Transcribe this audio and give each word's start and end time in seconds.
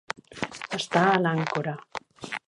Estar 0.77 1.03
a 1.09 1.19
l'àncora. 1.25 1.75